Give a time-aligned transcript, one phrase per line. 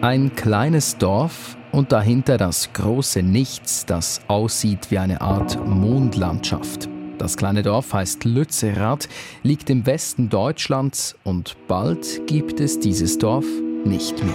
[0.00, 6.88] Ein kleines Dorf und dahinter das große Nichts, das aussieht wie eine Art Mondlandschaft.
[7.18, 9.08] Das kleine Dorf heißt Lützerath,
[9.42, 13.44] liegt im Westen Deutschlands und bald gibt es dieses Dorf
[13.84, 14.34] nicht mehr.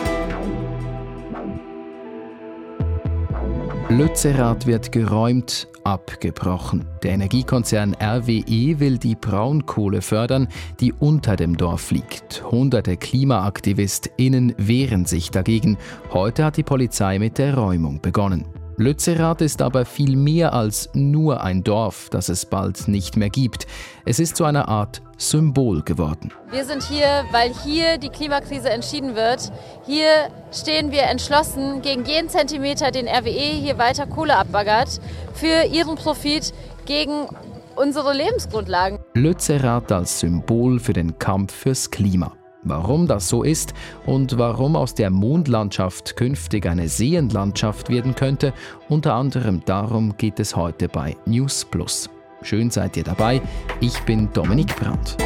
[3.88, 6.86] Lützerath wird geräumt, abgebrochen.
[7.04, 10.48] Der Energiekonzern RWE will die Braunkohle fördern,
[10.80, 12.44] die unter dem Dorf liegt.
[12.50, 15.78] Hunderte KlimaaktivistInnen wehren sich dagegen.
[16.12, 18.46] Heute hat die Polizei mit der Räumung begonnen.
[18.78, 23.68] Lützerath ist aber viel mehr als nur ein Dorf, das es bald nicht mehr gibt.
[24.04, 26.32] Es ist zu einer Art Symbol geworden.
[26.52, 29.52] Wir sind hier, weil hier die Klimakrise entschieden wird.
[29.86, 35.00] Hier stehen wir entschlossen gegen jeden Zentimeter, den RWE hier weiter Kohle abbaggert,
[35.34, 36.54] für ihren Profit
[36.86, 37.28] gegen
[37.76, 39.00] unsere Lebensgrundlagen.
[39.14, 42.34] Lützerath als Symbol für den Kampf fürs Klima.
[42.66, 43.74] Warum das so ist
[44.06, 48.54] und warum aus der Mondlandschaft künftig eine Seenlandschaft werden könnte,
[48.88, 52.10] unter anderem darum geht es heute bei News Plus.
[52.44, 53.42] Schön seid ihr dabei.
[53.80, 55.18] Ich bin Dominik Brandt.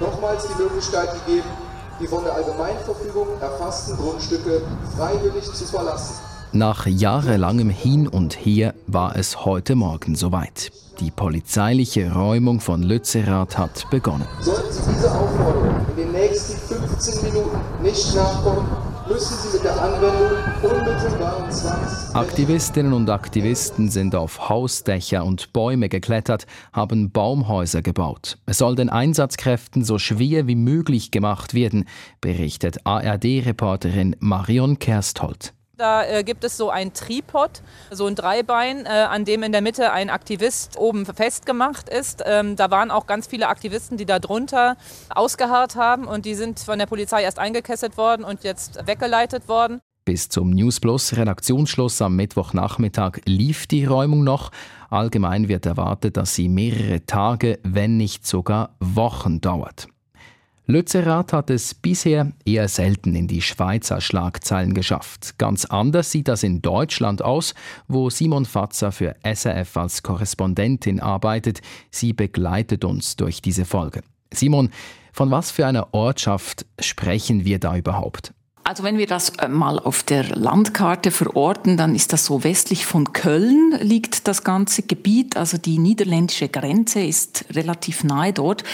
[0.00, 1.48] nochmals die Möglichkeit gegeben,
[2.00, 4.62] die von der Allgemeinverfügung erfassten Grundstücke
[4.96, 6.16] freiwillig zu verlassen.
[6.52, 10.70] Nach jahrelangem Hin und Her war es heute Morgen soweit.
[11.00, 14.26] Die polizeiliche Räumung von Lützerath hat begonnen.
[14.40, 18.66] Sollten Sie diese Aufforderung in den nächsten 15 Minuten nicht nachkommen,
[19.08, 22.14] müssen Sie mit der Anwendung unmittelbaren Zwangs...
[22.14, 28.38] Aktivistinnen und Aktivisten sind auf Hausdächer und Bäume geklettert, haben Baumhäuser gebaut.
[28.46, 31.84] Es soll den Einsatzkräften so schwer wie möglich gemacht werden,
[32.20, 35.54] berichtet ARD-Reporterin Marion Kersthold.
[35.78, 37.62] Da äh, gibt es so ein Tripod,
[37.92, 42.24] so ein Dreibein, äh, an dem in der Mitte ein Aktivist oben festgemacht ist.
[42.26, 44.76] Ähm, da waren auch ganz viele Aktivisten, die da drunter
[45.08, 49.78] ausgeharrt haben und die sind von der Polizei erst eingekesselt worden und jetzt weggeleitet worden.
[50.04, 54.50] Bis zum Newsplus Redaktionsschluss am Mittwochnachmittag lief die Räumung noch.
[54.90, 59.86] Allgemein wird erwartet, dass sie mehrere Tage, wenn nicht sogar Wochen dauert.
[60.70, 65.38] Lützerath hat es bisher eher selten in die Schweizer Schlagzeilen geschafft.
[65.38, 67.54] Ganz anders sieht das in Deutschland aus,
[67.86, 71.62] wo Simon Fatzer für SRF als Korrespondentin arbeitet.
[71.90, 74.02] Sie begleitet uns durch diese Folge.
[74.30, 74.68] Simon,
[75.14, 78.34] von was für einer Ortschaft sprechen wir da überhaupt?
[78.68, 82.84] Also wenn wir das äh, mal auf der Landkarte verorten, dann ist das so westlich
[82.84, 85.38] von Köln liegt das ganze Gebiet.
[85.38, 88.64] Also die niederländische Grenze ist relativ nahe dort.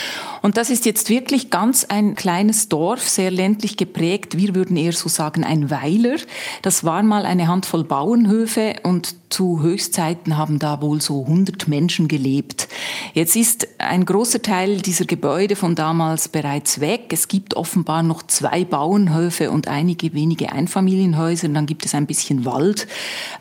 [0.42, 4.36] Und das ist jetzt wirklich ganz ein kleines Dorf, sehr ländlich geprägt.
[4.36, 6.16] Wir würden eher so sagen ein Weiler.
[6.62, 12.08] Das war mal eine Handvoll Bauernhöfe und zu Höchstzeiten haben da wohl so 100 Menschen
[12.08, 12.66] gelebt.
[13.12, 17.06] Jetzt ist ein großer Teil dieser Gebäude von damals bereits weg.
[17.10, 21.48] Es gibt offenbar noch zwei Bauernhöfe und einige wenige Einfamilienhäuser.
[21.48, 22.86] Und dann gibt es ein bisschen Wald.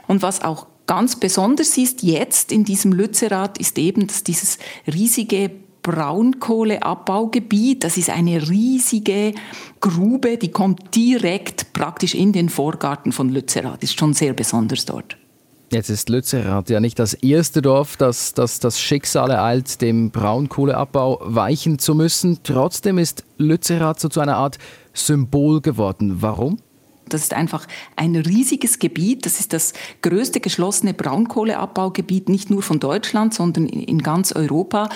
[0.07, 5.51] Und was auch ganz besonders ist jetzt in diesem Lützerath, ist eben, dass dieses riesige
[5.83, 7.83] Braunkohleabbaugebiet.
[7.83, 9.33] Das ist eine riesige
[9.81, 13.83] Grube, die kommt direkt praktisch in den Vorgarten von Lützerath.
[13.83, 15.17] Ist schon sehr besonders dort.
[15.73, 21.19] Jetzt ist Lützerath ja nicht das erste Dorf, das, das das Schicksal ereilt, dem Braunkohleabbau
[21.23, 22.39] weichen zu müssen.
[22.44, 24.59] Trotzdem ist Lützerath so zu einer Art
[24.94, 26.17] Symbol geworden.
[26.22, 26.59] Warum?
[27.09, 29.25] Das ist einfach ein riesiges Gebiet.
[29.25, 29.73] Das ist das
[30.03, 34.89] größte geschlossene Braunkohleabbaugebiet, nicht nur von Deutschland, sondern in ganz Europa.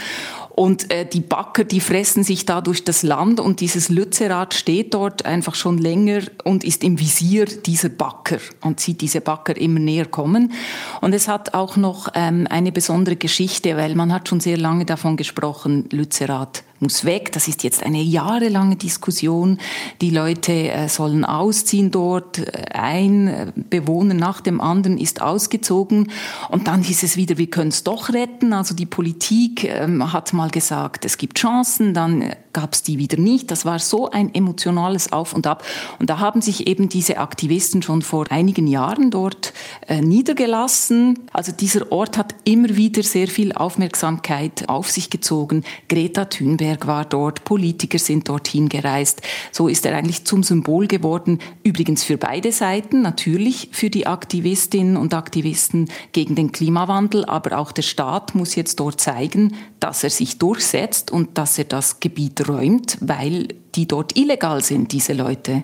[0.59, 4.95] Und äh, die Backer, die fressen sich da durch das Land und dieses Lützerath steht
[4.95, 9.79] dort einfach schon länger und ist im Visier dieser Backer und sieht diese Backer immer
[9.79, 10.51] näher kommen.
[11.00, 14.85] Und es hat auch noch ähm, eine besondere Geschichte, weil man hat schon sehr lange
[14.85, 17.32] davon gesprochen, Lützerath muss weg.
[17.32, 19.58] Das ist jetzt eine jahrelange Diskussion.
[20.02, 22.42] Die Leute äh, sollen ausziehen dort.
[22.74, 26.12] Ein Bewohner nach dem anderen ist ausgezogen.
[26.50, 28.54] Und dann hieß es wieder, wir können es doch retten.
[28.54, 31.94] Also die Politik ähm, hat mal gesagt, es gibt Chancen.
[31.94, 33.51] Dann gab es die wieder nicht.
[33.51, 35.63] Das war so ein emotionales Auf und Ab.
[36.00, 39.54] Und da haben sich eben diese Aktivisten schon vor einigen Jahren dort
[39.88, 41.19] äh, niedergelassen.
[41.34, 45.63] Also dieser Ort hat immer wieder sehr viel Aufmerksamkeit auf sich gezogen.
[45.88, 49.22] Greta Thunberg Thunberg war dort, Politiker sind dorthin gereist.
[49.52, 54.98] So ist er eigentlich zum Symbol geworden, übrigens für beide Seiten, natürlich für die Aktivistinnen
[54.98, 60.10] und Aktivisten gegen den Klimawandel, aber auch der Staat muss jetzt dort zeigen, dass er
[60.10, 65.63] sich durchsetzt und dass er das Gebiet räumt, weil die dort illegal sind, diese Leute.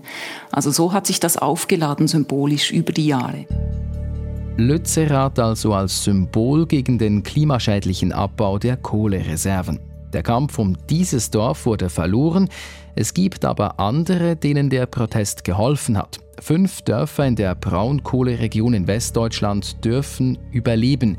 [0.52, 3.46] Also so hat sich das aufgeladen symbolisch über die Jahre.
[4.56, 9.80] Lützerath also als Symbol gegen den klimaschädlichen Abbau der Kohlereserven.
[10.13, 12.50] Der Kampf um dieses Dorf wurde verloren.
[12.95, 16.19] Es gibt aber andere, denen der Protest geholfen hat.
[16.39, 21.18] Fünf Dörfer in der Braunkohleregion in Westdeutschland dürfen überleben.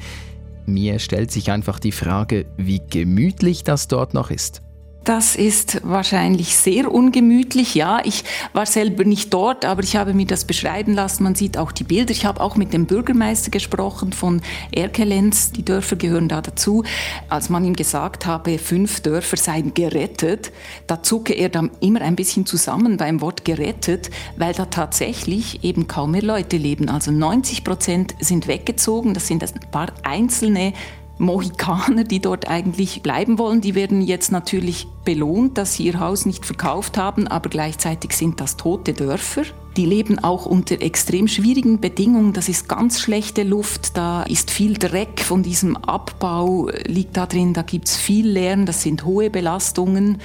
[0.66, 4.63] Mir stellt sich einfach die Frage, wie gemütlich das dort noch ist.
[5.04, 7.74] Das ist wahrscheinlich sehr ungemütlich.
[7.74, 8.24] Ja, ich
[8.54, 11.24] war selber nicht dort, aber ich habe mir das beschreiben lassen.
[11.24, 12.10] Man sieht auch die Bilder.
[12.10, 14.40] Ich habe auch mit dem Bürgermeister gesprochen von
[14.72, 15.52] Erkelenz.
[15.52, 16.84] Die Dörfer gehören da dazu.
[17.28, 20.52] Als man ihm gesagt habe, fünf Dörfer seien gerettet,
[20.86, 25.86] da zucke er dann immer ein bisschen zusammen beim Wort gerettet, weil da tatsächlich eben
[25.86, 26.88] kaum mehr Leute leben.
[26.88, 29.12] Also 90 Prozent sind weggezogen.
[29.12, 30.72] Das sind ein paar einzelne
[31.18, 36.26] Mohikaner, die dort eigentlich bleiben wollen, die werden jetzt natürlich belohnt, dass sie ihr Haus
[36.26, 39.42] nicht verkauft haben, aber gleichzeitig sind das tote Dörfer.
[39.76, 42.32] Die leben auch unter extrem schwierigen Bedingungen.
[42.32, 47.54] Das ist ganz schlechte Luft, da ist viel Dreck von diesem Abbau, liegt da drin,
[47.54, 50.18] da gibt es viel Lärm, das sind hohe Belastungen.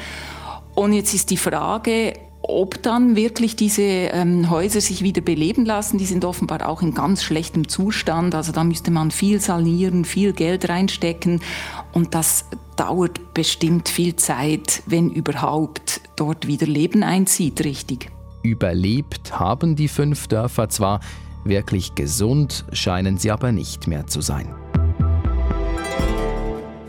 [0.75, 2.13] Und jetzt ist die Frage,
[2.49, 6.93] ob dann wirklich diese ähm, Häuser sich wieder beleben lassen, die sind offenbar auch in
[6.93, 8.35] ganz schlechtem Zustand.
[8.35, 11.41] Also da müsste man viel sanieren, viel Geld reinstecken
[11.93, 18.09] und das dauert bestimmt viel Zeit, wenn überhaupt dort wieder Leben einzieht, richtig.
[18.41, 21.01] Überlebt haben die fünf Dörfer zwar,
[21.43, 24.47] wirklich gesund scheinen sie aber nicht mehr zu sein.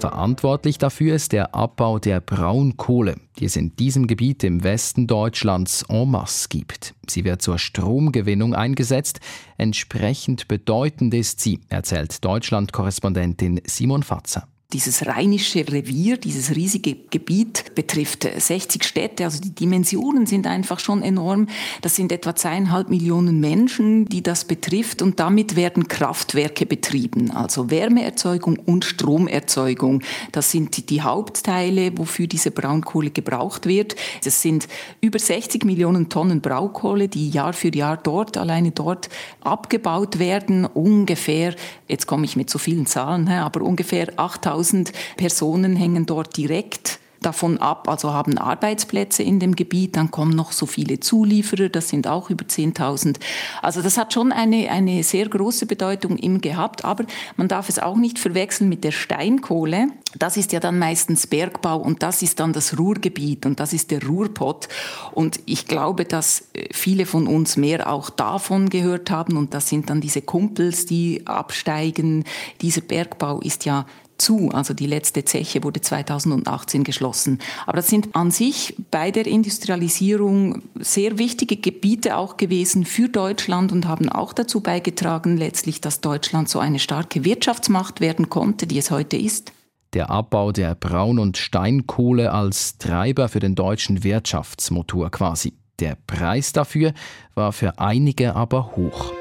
[0.01, 5.85] Verantwortlich dafür ist der Abbau der Braunkohle, die es in diesem Gebiet im Westen Deutschlands
[5.91, 6.95] en masse gibt.
[7.07, 9.21] Sie wird zur Stromgewinnung eingesetzt.
[9.59, 14.49] Entsprechend bedeutend ist sie, erzählt Deutschland-Korrespondentin Simon Fatzer.
[14.73, 21.03] Dieses rheinische Revier, dieses riesige Gebiet betrifft 60 Städte, also die Dimensionen sind einfach schon
[21.03, 21.49] enorm.
[21.83, 27.69] Das sind etwa zweieinhalb Millionen Menschen, die das betrifft und damit werden Kraftwerke betrieben, also
[27.69, 30.03] Wärmeerzeugung und Stromerzeugung.
[30.31, 33.97] Das sind die Hauptteile, wofür diese Braunkohle gebraucht wird.
[34.25, 34.69] Es sind
[35.01, 39.09] über 60 Millionen Tonnen Braunkohle, die Jahr für Jahr dort, alleine dort
[39.41, 40.65] abgebaut werden.
[40.65, 41.57] Ungefähr,
[41.89, 47.01] jetzt komme ich mit so vielen Zahlen, aber ungefähr 8000 1000 Personen hängen dort direkt
[47.21, 51.91] davon ab, also haben Arbeitsplätze in dem Gebiet, dann kommen noch so viele Zulieferer, das
[51.91, 53.17] sind auch über 10.000.
[53.63, 57.05] Also das hat schon eine, eine sehr große Bedeutung im gehabt, aber
[57.37, 59.89] man darf es auch nicht verwechseln mit der Steinkohle.
[60.19, 63.91] Das ist ja dann meistens Bergbau und das ist dann das Ruhrgebiet und das ist
[63.91, 64.69] der Ruhrpott.
[65.13, 69.69] Und ich glaube, dass äh, viele von uns mehr auch davon gehört haben und das
[69.69, 72.25] sind dann diese Kumpels, die absteigen.
[72.63, 73.85] Dieser Bergbau ist ja
[74.21, 74.51] zu.
[74.51, 77.39] Also die letzte Zeche wurde 2018 geschlossen.
[77.67, 83.73] Aber das sind an sich bei der Industrialisierung sehr wichtige Gebiete auch gewesen für Deutschland
[83.73, 88.79] und haben auch dazu beigetragen, letztlich, dass Deutschland so eine starke Wirtschaftsmacht werden konnte, die
[88.79, 89.53] es heute ist.
[89.93, 95.55] Der Abbau der Braun- und Steinkohle als Treiber für den deutschen Wirtschaftsmotor quasi.
[95.81, 96.93] Der Preis dafür
[97.35, 99.13] war für einige aber hoch.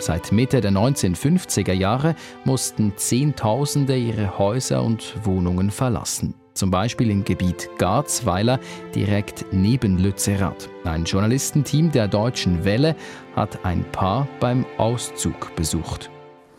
[0.00, 2.14] Seit Mitte der 1950er Jahre
[2.44, 6.34] mussten Zehntausende ihre Häuser und Wohnungen verlassen.
[6.54, 8.58] Zum Beispiel im Gebiet Garzweiler,
[8.94, 10.70] direkt neben Lützerath.
[10.84, 12.96] Ein Journalistenteam der Deutschen Welle
[13.36, 16.10] hat ein Paar beim Auszug besucht.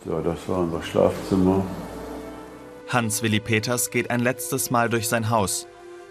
[0.05, 1.65] So, das war unser Schlafzimmer.
[2.89, 5.65] Hans-Willi Peters geht ein letztes Mal durch sein Haus.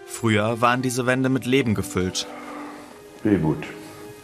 [0.05, 2.27] Früher waren diese Wände mit Leben gefüllt.
[3.23, 3.63] Wehmut,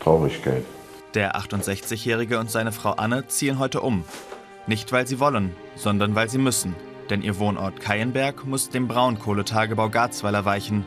[0.01, 0.65] Traurigkeit.
[1.13, 4.03] Der 68-Jährige und seine Frau Anne ziehen heute um.
[4.67, 6.75] Nicht weil sie wollen, sondern weil sie müssen.
[7.09, 10.85] Denn ihr Wohnort Keienberg muss dem Braunkohletagebau Garzweiler weichen.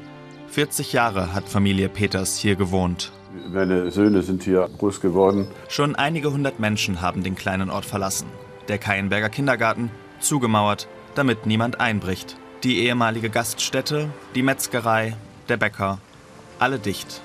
[0.48, 3.12] 40 Jahre hat Familie Peters hier gewohnt.
[3.48, 5.46] Meine Söhne sind hier groß geworden.
[5.68, 8.26] Schon einige hundert Menschen haben den kleinen Ort verlassen.
[8.68, 12.36] Der Keienberger Kindergarten zugemauert, damit niemand einbricht.
[12.64, 15.16] Die ehemalige Gaststätte, die Metzgerei,
[15.48, 15.98] der Bäcker,
[16.58, 17.22] alle dicht.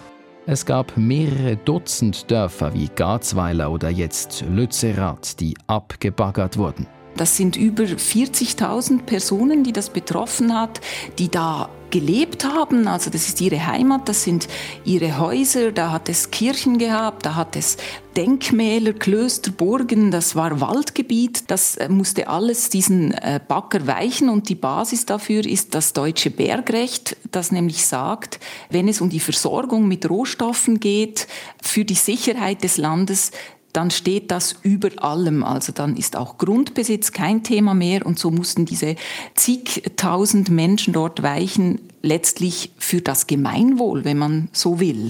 [0.47, 6.85] Es gab mehrere Dutzend Dörfer wie Garzweiler oder jetzt Lützerath, die abgebaggert wurden.
[7.17, 10.81] Das sind über 40.000 Personen, die das betroffen hat,
[11.17, 12.89] die da gelebt haben.
[12.89, 14.49] Also das ist ihre Heimat, das sind
[14.83, 17.77] ihre Häuser, da hat es Kirchen gehabt, da hat es
[18.17, 24.49] Denkmäler, Klöster, Burgen, das war Waldgebiet, das äh, musste alles diesen äh, Bagger weichen und
[24.49, 29.87] die Basis dafür ist das deutsche Bergrecht, das nämlich sagt, wenn es um die Versorgung
[29.87, 31.27] mit Rohstoffen geht,
[31.61, 33.31] für die Sicherheit des Landes,
[33.75, 35.43] dann steht das über allem.
[35.43, 38.95] Also dann ist auch Grundbesitz kein Thema mehr und so mussten diese
[39.35, 45.09] zigtausend Menschen dort weichen, letztlich für das Gemeinwohl, wenn man so will.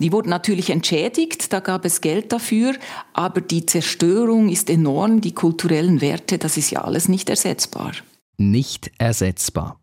[0.00, 2.74] Die wurden natürlich entschädigt, da gab es Geld dafür,
[3.12, 7.92] aber die Zerstörung ist enorm, die kulturellen Werte, das ist ja alles nicht ersetzbar.
[8.36, 9.78] nicht ersetzbar.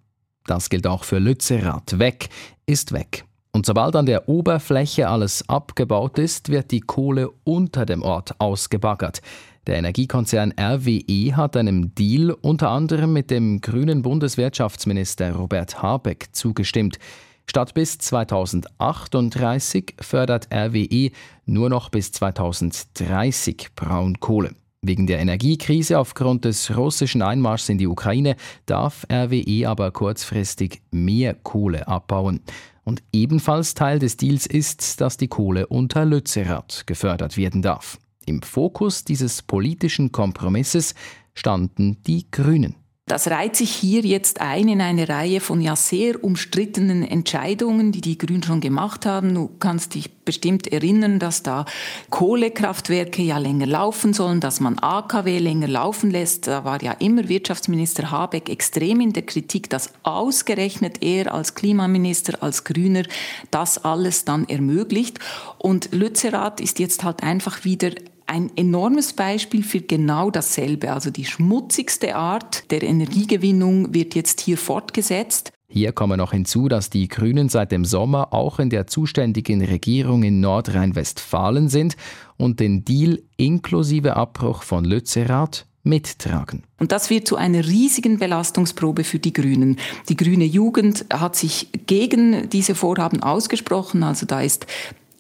[0.45, 1.99] Das gilt auch für Lützerath.
[1.99, 2.29] Weg
[2.65, 3.25] ist weg.
[3.53, 9.21] Und sobald an der Oberfläche alles abgebaut ist, wird die Kohle unter dem Ort ausgebaggert.
[9.67, 16.97] Der Energiekonzern RWE hat einem Deal unter anderem mit dem grünen Bundeswirtschaftsminister Robert Habeck zugestimmt.
[17.45, 21.11] Statt bis 2038 fördert RWE
[21.45, 24.55] nur noch bis 2030 Braunkohle.
[24.83, 31.35] Wegen der Energiekrise aufgrund des russischen Einmarschs in die Ukraine darf RWE aber kurzfristig mehr
[31.35, 32.39] Kohle abbauen.
[32.83, 37.99] Und ebenfalls Teil des Deals ist, dass die Kohle unter Lützerath gefördert werden darf.
[38.25, 40.95] Im Fokus dieses politischen Kompromisses
[41.33, 42.75] standen die Grünen.
[43.07, 47.99] Das reiht sich hier jetzt ein in eine Reihe von ja sehr umstrittenen Entscheidungen, die
[47.99, 49.35] die Grünen schon gemacht haben.
[49.35, 51.65] Du kannst dich bestimmt erinnern, dass da
[52.09, 56.47] Kohlekraftwerke ja länger laufen sollen, dass man AKW länger laufen lässt.
[56.47, 62.41] Da war ja immer Wirtschaftsminister Habeck extrem in der Kritik, dass ausgerechnet er als Klimaminister,
[62.41, 63.03] als Grüner
[63.49, 65.19] das alles dann ermöglicht.
[65.57, 67.91] Und Lützerath ist jetzt halt einfach wieder
[68.31, 70.93] ein enormes Beispiel für genau dasselbe.
[70.93, 75.51] Also die schmutzigste Art der Energiegewinnung wird jetzt hier fortgesetzt.
[75.67, 80.23] Hier komme noch hinzu, dass die Grünen seit dem Sommer auch in der zuständigen Regierung
[80.23, 81.97] in Nordrhein-Westfalen sind
[82.37, 86.63] und den Deal inklusive Abbruch von Lützerath mittragen.
[86.79, 89.77] Und das wird zu einer riesigen Belastungsprobe für die Grünen.
[90.09, 94.03] Die grüne Jugend hat sich gegen diese Vorhaben ausgesprochen.
[94.03, 94.67] Also da ist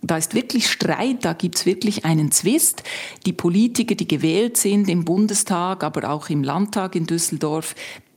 [0.01, 2.83] da ist wirklich Streit, da gibt's wirklich einen Zwist.
[3.25, 7.75] Die Politiker, die gewählt sind im Bundestag, aber auch im Landtag in Düsseldorf,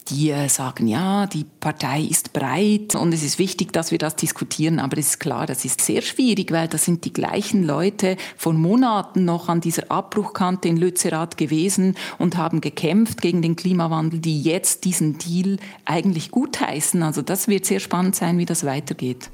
[0.09, 4.17] die äh, sagen, ja, die Partei ist breit und es ist wichtig, dass wir das
[4.17, 8.17] diskutieren, aber es ist klar, das ist sehr schwierig, weil das sind die gleichen Leute
[8.37, 14.21] von Monaten noch an dieser Abbruchkante in Lützerath gewesen und haben gekämpft gegen den Klimawandel,
[14.21, 17.03] die jetzt diesen Deal eigentlich gutheißen.
[17.03, 19.31] Also das wird sehr spannend sein, wie das weitergeht.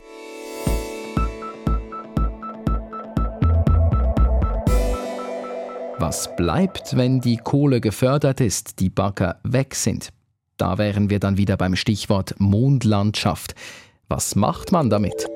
[6.02, 10.08] Was bleibt, wenn die Kohle gefördert ist, die Bagger weg sind?
[10.56, 13.54] Da wären wir dann wieder beim Stichwort Mondlandschaft.
[14.08, 15.26] Was macht man damit?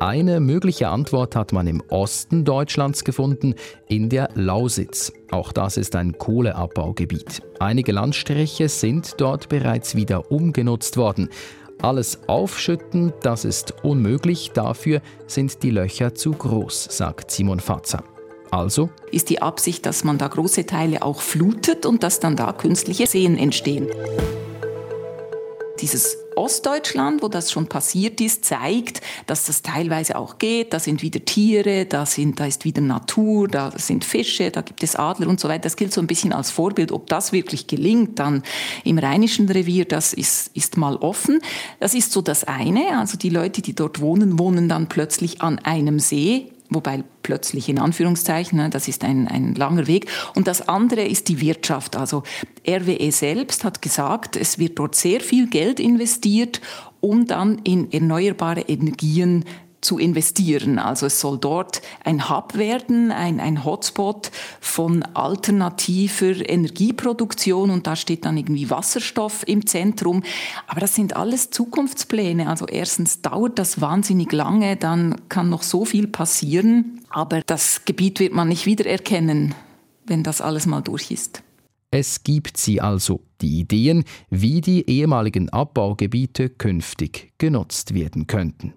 [0.00, 3.54] Eine mögliche Antwort hat man im Osten Deutschlands gefunden,
[3.86, 5.12] in der Lausitz.
[5.30, 7.42] Auch das ist ein Kohleabbaugebiet.
[7.60, 11.28] Einige Landstriche sind dort bereits wieder umgenutzt worden.
[11.80, 18.02] Alles aufschütten, das ist unmöglich, dafür sind die Löcher zu groß, sagt Simon Fatzer.
[18.50, 22.52] Also ist die Absicht, dass man da große Teile auch flutet und dass dann da
[22.52, 23.88] künstliche Seen entstehen.
[25.80, 30.72] Dieses Ostdeutschland, wo das schon passiert ist, zeigt, dass das teilweise auch geht.
[30.72, 34.82] Da sind wieder Tiere, da, sind, da ist wieder Natur, da sind Fische, da gibt
[34.82, 35.62] es Adler und so weiter.
[35.62, 36.92] Das gilt so ein bisschen als Vorbild.
[36.92, 38.42] Ob das wirklich gelingt, dann
[38.84, 41.40] im Rheinischen Revier, das ist, ist mal offen.
[41.80, 42.98] Das ist so das eine.
[42.98, 47.78] Also die Leute, die dort wohnen, wohnen dann plötzlich an einem See wobei plötzlich in
[47.78, 50.08] Anführungszeichen, ne, das ist ein, ein langer Weg.
[50.34, 51.96] Und das andere ist die Wirtschaft.
[51.96, 52.22] Also
[52.68, 56.60] RWE selbst hat gesagt, es wird dort sehr viel Geld investiert,
[57.00, 59.44] um dann in erneuerbare Energien
[59.86, 60.78] zu investieren.
[60.78, 67.96] Also es soll dort ein Hub werden, ein, ein Hotspot von alternativer Energieproduktion und da
[67.96, 70.24] steht dann irgendwie Wasserstoff im Zentrum.
[70.66, 72.48] Aber das sind alles Zukunftspläne.
[72.48, 78.18] Also erstens dauert das wahnsinnig lange, dann kann noch so viel passieren, aber das Gebiet
[78.20, 79.54] wird man nicht wiedererkennen,
[80.04, 81.42] wenn das alles mal durch ist.
[81.92, 88.74] Es gibt sie also, die Ideen, wie die ehemaligen Abbaugebiete künftig genutzt werden könnten.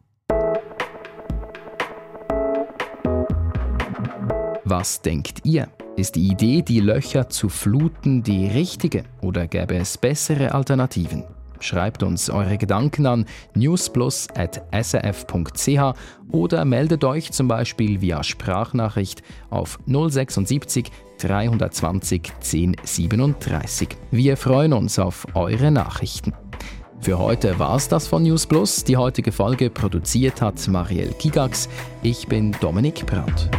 [4.72, 5.68] Was denkt ihr?
[5.98, 11.24] Ist die Idee, die Löcher zu fluten, die richtige oder gäbe es bessere Alternativen?
[11.60, 15.98] Schreibt uns eure Gedanken an newsplus.srf.ch
[16.32, 23.90] oder meldet euch zum Beispiel via Sprachnachricht auf 076 320 1037.
[24.12, 26.36] Wir freuen uns auf eure Nachrichten.
[27.02, 28.84] Für heute war es das von News Plus.
[28.84, 31.68] Die heutige Folge produziert hat Marielle Kigax.
[32.04, 33.50] Ich bin Dominik Brandt.